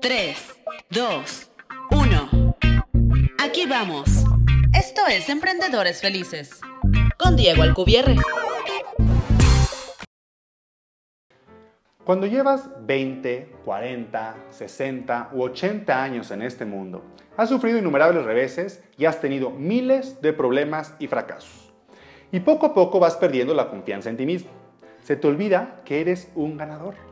[0.00, 0.36] 3,
[0.90, 1.50] 2,
[1.90, 2.56] 1.
[3.38, 4.24] Aquí vamos.
[4.72, 6.60] Esto es Emprendedores Felices.
[7.18, 8.16] Con Diego Alcubierre.
[12.04, 17.04] Cuando llevas 20, 40, 60 u 80 años en este mundo,
[17.36, 21.72] has sufrido innumerables reveses y has tenido miles de problemas y fracasos.
[22.32, 24.50] Y poco a poco vas perdiendo la confianza en ti mismo.
[25.02, 27.09] Se te olvida que eres un ganador.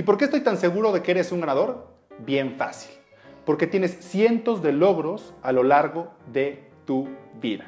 [0.00, 1.86] ¿Y por qué estoy tan seguro de que eres un ganador?
[2.20, 2.90] Bien fácil.
[3.44, 7.06] Porque tienes cientos de logros a lo largo de tu
[7.38, 7.66] vida.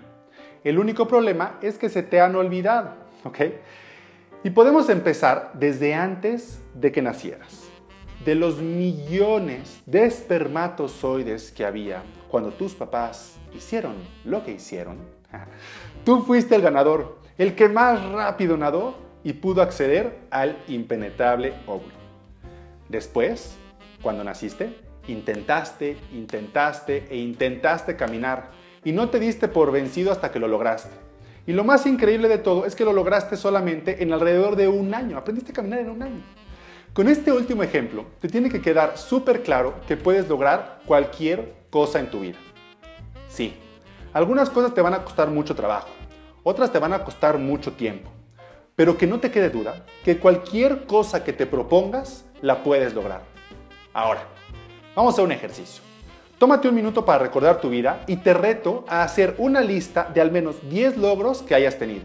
[0.64, 2.94] El único problema es que se te han olvidado,
[3.24, 3.38] ¿ok?
[4.44, 7.64] Y podemos empezar desde antes de que nacieras.
[8.24, 14.96] De los millones de espermatozoides que había cuando tus papás hicieron lo que hicieron,
[16.06, 22.01] tú fuiste el ganador, el que más rápido nadó y pudo acceder al impenetrable óvulo.
[22.92, 23.56] Después,
[24.02, 24.76] cuando naciste,
[25.08, 28.50] intentaste, intentaste e intentaste caminar
[28.84, 30.90] y no te diste por vencido hasta que lo lograste.
[31.46, 34.92] Y lo más increíble de todo es que lo lograste solamente en alrededor de un
[34.92, 35.16] año.
[35.16, 36.20] Aprendiste a caminar en un año.
[36.92, 41.98] Con este último ejemplo, te tiene que quedar súper claro que puedes lograr cualquier cosa
[41.98, 42.36] en tu vida.
[43.30, 43.54] Sí,
[44.12, 45.88] algunas cosas te van a costar mucho trabajo,
[46.42, 48.10] otras te van a costar mucho tiempo,
[48.76, 53.22] pero que no te quede duda que cualquier cosa que te propongas la puedes lograr.
[53.94, 54.24] Ahora,
[54.94, 55.82] vamos a un ejercicio.
[56.38, 60.20] Tómate un minuto para recordar tu vida y te reto a hacer una lista de
[60.20, 62.04] al menos 10 logros que hayas tenido.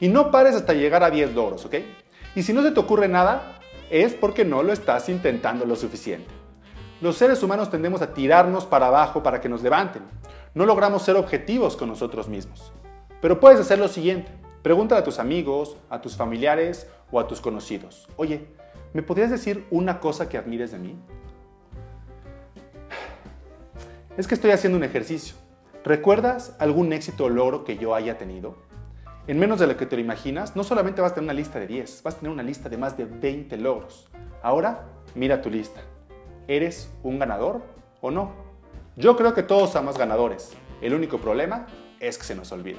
[0.00, 1.74] Y no pares hasta llegar a 10 logros, ¿ok?
[2.36, 3.58] Y si no se te ocurre nada,
[3.90, 6.32] es porque no lo estás intentando lo suficiente.
[7.00, 10.02] Los seres humanos tendemos a tirarnos para abajo para que nos levanten.
[10.54, 12.72] No logramos ser objetivos con nosotros mismos.
[13.20, 14.30] Pero puedes hacer lo siguiente.
[14.62, 18.08] Pregúntale a tus amigos, a tus familiares o a tus conocidos.
[18.16, 18.46] Oye,
[18.96, 20.96] ¿me podrías decir una cosa que admires de mí?
[24.16, 25.36] Es que estoy haciendo un ejercicio.
[25.84, 28.56] ¿Recuerdas algún éxito o logro que yo haya tenido?
[29.26, 31.60] En menos de lo que te lo imaginas, no solamente vas a tener una lista
[31.60, 34.08] de 10, vas a tener una lista de más de 20 logros.
[34.42, 35.82] Ahora, mira tu lista.
[36.48, 37.60] ¿Eres un ganador
[38.00, 38.32] o no?
[38.96, 40.52] Yo creo que todos somos ganadores.
[40.80, 41.66] El único problema
[42.00, 42.78] es que se nos olvida.